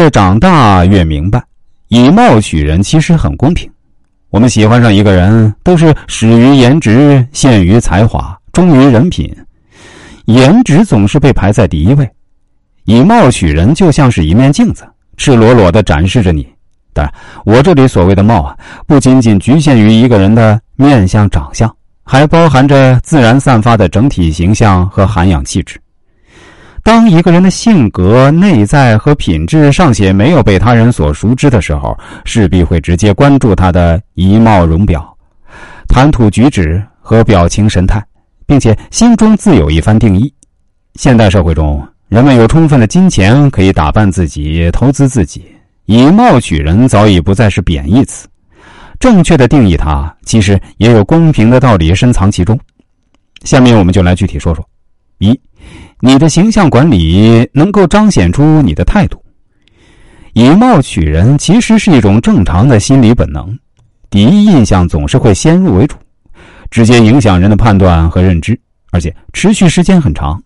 [0.00, 1.42] 越长大越明白，
[1.88, 3.70] 以貌取人其实很公平。
[4.30, 9.30] 我们喜欢上一个人，都是始于颜值，陷于才华，忠于人品。
[10.24, 12.10] 颜值总是被排在第一位，
[12.84, 16.48] 以貌取人就像是一面镜子，赤裸裸的展示着你。
[16.94, 17.14] 当然，
[17.44, 18.56] 我这里所谓的貌啊，
[18.86, 21.70] 不仅仅局限于一个人的面相长相，
[22.04, 25.78] 还包含着自然散发的整体形象和涵养气质。
[26.82, 35.16] 当一个人的性格、内在和品质尚且没有被他人所熟知的时候，势必会直接关注他的仪貌容表、
[35.88, 38.02] 谈吐举止和表情神态，
[38.46, 40.32] 并且心中自有一番定义。
[40.94, 45.44] 现代社会中，人们有充分的金钱可以打扮自己、投资自己，
[45.84, 48.26] 以貌取人早已不再是贬义词。
[48.98, 52.58] 正确的定义它，其实也有公平的道理深藏其中。
[53.44, 54.66] 下面我们就来具体说说：
[55.18, 55.38] 一。
[56.00, 59.22] 你的形象管理能够彰显出你的态度。
[60.32, 63.58] 以貌取人其实是一种正常的心理本能，
[64.08, 65.96] 第一印象总是会先入为主，
[66.70, 68.58] 直接影响人的判断和认知，
[68.92, 70.40] 而且持续时间很长。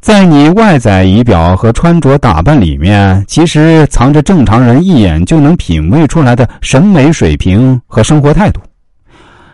[0.00, 8.60] 在你外在仪表和穿着打扮里面，其实藏着正常人一眼就能品味出来的审美水平和生活态度。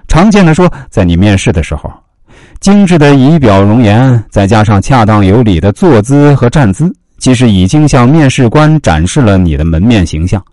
[0.06, 1.90] 常见的说，在你面试的时候。
[2.60, 10.44] 精致的仪表容颜，再加上恰当有礼的坐姿和站姿，其实已经向面试官展示了你的门面形象，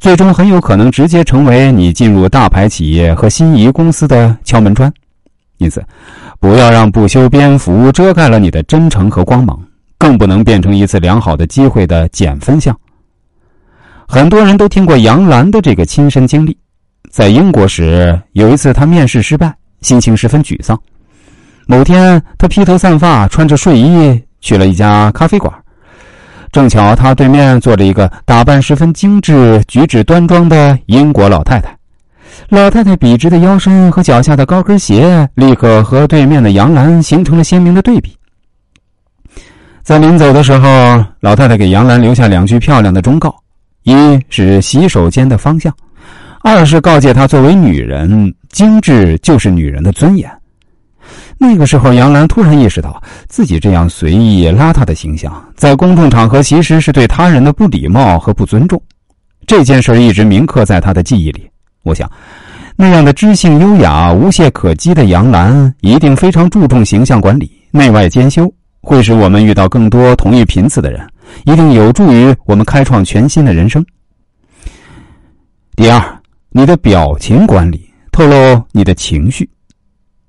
[0.00, 4.92] 最终很有可能直接成为你进入大牌企业和心仪公司的敲门砖。
[5.58, 5.80] 因此，
[6.40, 9.56] 不要让不修边幅遮盖了你的真诚和光芒，
[9.96, 12.76] 更不能变成一次良好的机会的减分项。
[14.08, 16.56] 很多人都听过杨澜的这个亲身经历，
[17.12, 20.76] 在英国时有一次她面试失败，心情十分沮丧。
[21.66, 25.52] 某天，他披头散发，穿着睡衣去了一家咖啡馆。
[26.52, 31.74] 正巧他对面坐着一个打扮十分精致、举止端庄的英国老太太。
[32.50, 38.14] 老太太笔直的腰身和脚下的高跟鞋，立刻和对面的杨澜形成了鲜明的对比。
[39.82, 43.34] 在临走的时候，老太太给杨澜留下两句漂亮的忠告：
[43.82, 43.94] 一
[44.28, 45.72] 是洗手间的方向；
[46.42, 50.30] 二是告诫她，作为女人，精致就是女人的尊严。
[51.38, 58.80] 那个时候，杨澜突然意识到，自己这样随意邋遢的形象，在公众场合其实是对他人的不礼貌和不尊重。
[59.46, 61.48] 这件事一直铭刻在他的记忆里。
[61.82, 62.10] 我想，
[62.76, 71.06] 那样的知性优雅、无懈可击的杨澜，一定非常注重形象管理，内外兼修，会使我们遇到更多同一频次的人，
[71.44, 73.84] 一定有助于我们开创全新的人生。
[75.76, 76.00] 第二，
[76.50, 79.46] 你的表情管理透露你的情绪。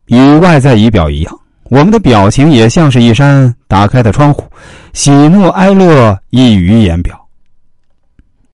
[0.07, 4.43] 与外在仪表一样，我们的表情也像是一扇打开的窗户，
[4.93, 7.24] 喜怒哀乐溢于言表。